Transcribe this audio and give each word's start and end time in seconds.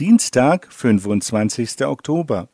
Dienstag, 0.00 0.66
25. 0.72 1.86
Oktober. 1.86 2.48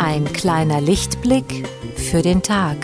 Ein 0.00 0.24
kleiner 0.32 0.80
Lichtblick 0.80 1.64
für 1.94 2.22
den 2.22 2.42
Tag. 2.42 2.76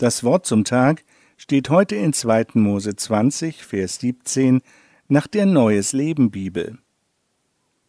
Das 0.00 0.24
Wort 0.24 0.46
zum 0.46 0.64
Tag 0.64 1.04
steht 1.36 1.68
heute 1.68 1.94
in 1.94 2.14
2. 2.14 2.46
Mose 2.54 2.96
20, 2.96 3.62
Vers 3.62 3.96
17 3.96 4.62
nach 5.08 5.26
der 5.26 5.44
Neues 5.44 5.92
Leben 5.92 6.30
Bibel. 6.30 6.78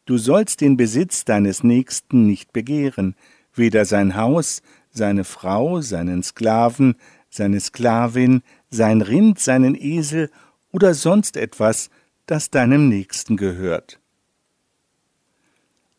Du 0.03 0.17
sollst 0.17 0.59
den 0.59 0.75
Besitz 0.75 1.23
deines 1.23 1.63
Nächsten 1.63 2.27
nicht 2.27 2.51
begehren, 2.51 3.15
weder 3.55 3.85
sein 3.85 4.17
Haus, 4.17 4.61
seine 4.89 5.23
Frau, 5.23 5.79
seinen 5.79 6.21
Sklaven, 6.21 6.95
seine 7.29 7.61
Sklavin, 7.61 8.43
sein 8.69 9.01
Rind, 9.01 9.39
seinen 9.39 9.73
Esel 9.73 10.29
oder 10.73 10.93
sonst 10.93 11.37
etwas, 11.37 11.89
das 12.25 12.49
deinem 12.49 12.89
Nächsten 12.89 13.37
gehört. 13.37 14.01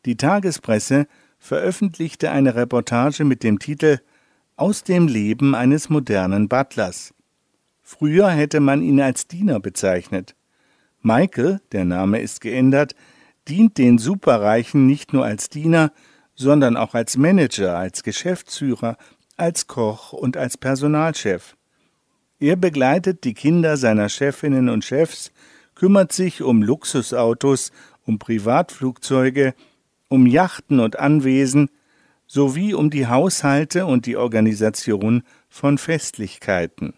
Die 0.04 0.18
Tagespresse 0.18 1.06
veröffentlichte 1.38 2.30
eine 2.30 2.54
Reportage 2.54 3.24
mit 3.24 3.42
dem 3.42 3.58
Titel 3.58 4.00
aus 4.56 4.84
dem 4.84 5.08
Leben 5.08 5.54
eines 5.54 5.88
modernen 5.88 6.48
Butlers. 6.48 7.14
Früher 7.82 8.28
hätte 8.30 8.60
man 8.60 8.82
ihn 8.82 9.00
als 9.00 9.26
Diener 9.26 9.60
bezeichnet. 9.60 10.34
Michael, 11.00 11.60
der 11.72 11.84
Name 11.84 12.20
ist 12.20 12.40
geändert, 12.40 12.94
dient 13.48 13.78
den 13.78 13.98
Superreichen 13.98 14.86
nicht 14.86 15.12
nur 15.12 15.24
als 15.24 15.48
Diener, 15.48 15.92
sondern 16.34 16.76
auch 16.76 16.94
als 16.94 17.16
Manager, 17.16 17.76
als 17.76 18.02
Geschäftsführer, 18.02 18.96
als 19.36 19.66
Koch 19.66 20.12
und 20.12 20.36
als 20.36 20.56
Personalchef. 20.56 21.56
Er 22.38 22.56
begleitet 22.56 23.24
die 23.24 23.34
Kinder 23.34 23.76
seiner 23.76 24.08
Chefinnen 24.08 24.68
und 24.68 24.84
Chefs, 24.84 25.32
kümmert 25.74 26.12
sich 26.12 26.42
um 26.42 26.62
Luxusautos, 26.62 27.72
um 28.04 28.18
Privatflugzeuge, 28.18 29.54
um 30.08 30.26
Yachten 30.26 30.80
und 30.80 30.98
Anwesen, 30.98 31.70
sowie 32.32 32.72
um 32.72 32.88
die 32.88 33.08
Haushalte 33.08 33.84
und 33.84 34.06
die 34.06 34.16
Organisation 34.16 35.22
von 35.50 35.76
Festlichkeiten. 35.76 36.94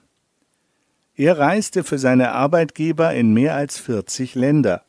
Er 1.16 1.36
reiste 1.38 1.82
für 1.82 1.98
seine 1.98 2.30
Arbeitgeber 2.30 3.12
in 3.12 3.34
mehr 3.34 3.56
als 3.56 3.76
40 3.78 4.36
Länder. 4.36 4.84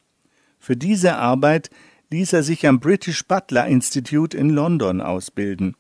Für 0.60 0.78
diese 0.78 1.16
Arbeit 1.16 1.72
ließ 2.12 2.34
er 2.34 2.44
sich 2.44 2.68
am 2.68 2.80
British 2.80 3.26
Butler 3.26 3.66
Institute 3.66 4.38
in 4.38 4.52
London 4.52 5.02
ausbilden. 5.02 5.76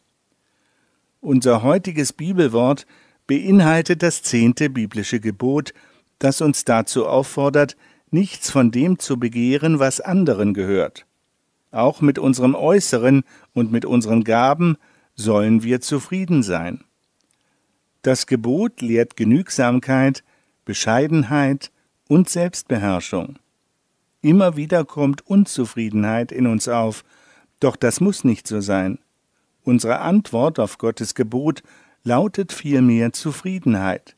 Unser 1.21 1.61
heutiges 1.61 2.11
Bibelwort 2.11 2.87
beinhaltet 3.27 4.01
das 4.01 4.23
zehnte 4.23 4.71
biblische 4.71 5.19
Gebot, 5.19 5.75
das 6.17 6.41
uns 6.41 6.65
dazu 6.65 7.05
auffordert, 7.05 7.77
nichts 8.09 8.49
von 8.49 8.71
dem 8.71 8.97
zu 8.97 9.19
begehren, 9.19 9.77
was 9.77 10.01
anderen 10.01 10.55
gehört. 10.55 11.04
Auch 11.75 11.99
mit 11.99 12.17
unserem 12.17 12.55
Äußeren 12.55 13.23
und 13.53 13.69
mit 13.69 13.83
unseren 13.83 14.23
Gaben 14.23 14.77
sollen 15.13 15.61
wir 15.61 15.81
zufrieden 15.81 16.41
sein. 16.41 16.85
Das 18.01 18.27
Gebot 18.27 18.79
lehrt 18.79 19.17
Genügsamkeit, 19.17 20.23
Bescheidenheit 20.63 21.73
und 22.07 22.29
Selbstbeherrschung. 22.29 23.39
Immer 24.21 24.55
wieder 24.55 24.85
kommt 24.85 25.27
Unzufriedenheit 25.27 26.31
in 26.31 26.47
uns 26.47 26.69
auf, 26.69 27.03
doch 27.59 27.75
das 27.75 27.99
muss 27.99 28.23
nicht 28.23 28.47
so 28.47 28.61
sein. 28.61 28.99
Unsere 29.61 29.99
Antwort 29.99 30.59
auf 30.59 30.77
Gottes 30.77 31.13
Gebot 31.13 31.61
lautet 32.05 32.53
vielmehr 32.53 33.11
Zufriedenheit. 33.11 34.15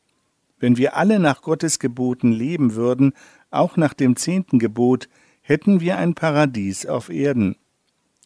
Wenn 0.60 0.78
wir 0.78 0.96
alle 0.96 1.18
nach 1.18 1.42
Gottes 1.42 1.80
Geboten 1.80 2.32
leben 2.32 2.76
würden, 2.76 3.14
auch 3.50 3.78
nach 3.78 3.96
dem 3.96 4.16
zehnten 4.16 4.60
Gebot, 4.60 5.10
hätten 5.48 5.80
wir 5.80 5.98
ein 5.98 6.14
Paradies 6.14 6.86
auf 6.86 7.10
Erden. 7.10 7.56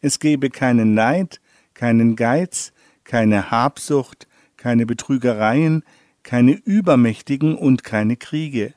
Es 0.00 0.18
gäbe 0.18 0.50
keinen 0.50 0.94
Neid, 0.94 1.40
keinen 1.72 2.16
Geiz, 2.16 2.72
keine 3.04 3.52
Habsucht, 3.52 4.26
keine 4.56 4.86
Betrügereien, 4.86 5.84
keine 6.24 6.52
Übermächtigen 6.52 7.54
und 7.56 7.84
keine 7.84 8.16
Kriege. 8.16 8.74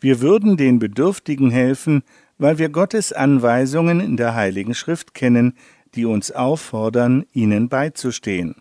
Wir 0.00 0.22
würden 0.22 0.56
den 0.56 0.78
Bedürftigen 0.78 1.50
helfen, 1.50 2.02
weil 2.38 2.56
wir 2.56 2.70
Gottes 2.70 3.12
Anweisungen 3.12 4.00
in 4.00 4.16
der 4.16 4.34
Heiligen 4.34 4.74
Schrift 4.74 5.12
kennen, 5.12 5.52
die 5.94 6.06
uns 6.06 6.32
auffordern, 6.32 7.26
ihnen 7.34 7.68
beizustehen. 7.68 8.54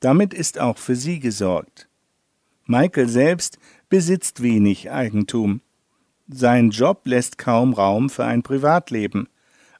Damit 0.00 0.34
ist 0.34 0.58
auch 0.58 0.78
für 0.78 0.96
sie 0.96 1.20
gesorgt. 1.20 1.88
Michael 2.66 3.08
selbst 3.08 3.60
besitzt 3.88 4.42
wenig 4.42 4.90
Eigentum. 4.90 5.60
Sein 6.28 6.70
Job 6.70 7.02
lässt 7.04 7.38
kaum 7.38 7.74
Raum 7.74 8.10
für 8.10 8.24
ein 8.24 8.42
Privatleben. 8.42 9.28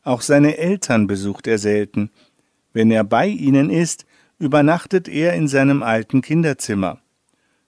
Auch 0.02 0.20
seine 0.20 0.58
Eltern 0.58 1.06
besucht 1.06 1.46
er 1.46 1.58
selten. 1.58 2.10
Wenn 2.72 2.90
er 2.90 3.04
bei 3.04 3.28
ihnen 3.28 3.70
ist, 3.70 4.04
übernachtet 4.38 5.08
er 5.08 5.34
in 5.34 5.46
seinem 5.46 5.82
alten 5.82 6.20
Kinderzimmer. 6.20 7.00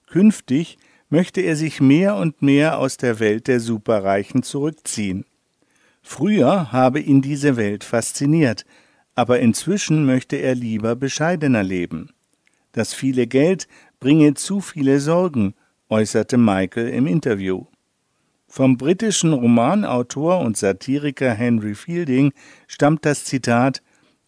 Künftig 0.06 0.78
möchte 1.08 1.40
er 1.40 1.54
sich 1.54 1.80
mehr 1.80 2.16
und 2.16 2.42
mehr 2.42 2.78
aus 2.78 2.96
der 2.96 3.20
Welt 3.20 3.46
der 3.46 3.60
Superreichen 3.60 4.42
zurückziehen. 4.42 5.24
Früher 6.02 6.72
habe 6.72 7.00
ihn 7.00 7.22
diese 7.22 7.56
Welt 7.56 7.84
fasziniert, 7.84 8.66
aber 9.14 9.38
inzwischen 9.38 10.04
möchte 10.04 10.36
er 10.36 10.54
lieber 10.54 10.96
bescheidener 10.96 11.62
leben. 11.62 12.10
Das 12.72 12.92
viele 12.92 13.26
Geld 13.26 13.68
bringe 14.00 14.34
zu 14.34 14.60
viele 14.60 14.98
Sorgen, 14.98 15.54
äußerte 15.88 16.36
Michael 16.36 16.88
im 16.88 17.06
Interview. 17.06 17.66
Vom 18.54 18.76
britischen 18.76 19.32
Romanautor 19.32 20.38
und 20.38 20.56
Satiriker 20.56 21.32
Henry 21.32 21.74
Fielding 21.74 22.32
stammt 22.68 23.04
das 23.04 23.24
Zitat 23.24 23.82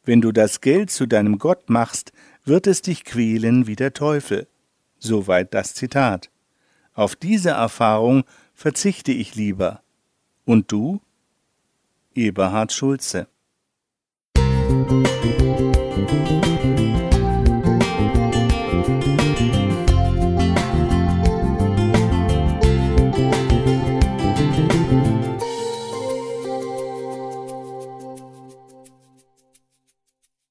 Wenn 0.04 0.20
du 0.20 0.32
das 0.32 0.60
Geld 0.60 0.91
zu 0.91 1.06
deinem 1.06 1.38
Gott 1.38 1.70
machst, 1.70 2.10
wird 2.44 2.66
es 2.66 2.82
dich 2.82 3.04
quälen 3.04 3.69
wie 3.69 3.76
der 3.76 3.92
Teufel. 3.92 4.48
Soweit 4.98 5.54
das 5.54 5.75
Zitat. 5.75 6.32
Auf 6.92 7.14
diese 7.14 7.50
Erfahrung 7.50 8.25
verzichte 8.53 9.12
ich 9.12 9.37
lieber. 9.37 9.82
Und 10.44 10.72
du? 10.72 11.00
Eberhard 12.16 12.72
Schulze 12.72 13.28
Musik 14.69 15.16